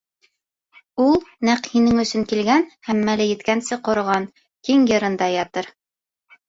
Ул 1.03 1.19
нәҡ 1.49 1.69
һинең 1.75 2.01
өсөн 2.05 2.25
килгән 2.33 2.67
һәм 2.91 3.05
мәле 3.11 3.31
еткәнсе 3.35 3.81
ҡороған 3.91 4.27
киң 4.41 4.93
йырында 4.95 5.31
ятыр. 5.39 5.75